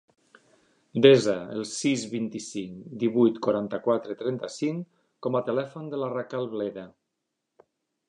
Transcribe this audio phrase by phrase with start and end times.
[1.05, 6.93] Desa el sis, vint-i-cinc, divuit, quaranta-quatre, trenta-cinc com a telèfon de la Raquel Bleda.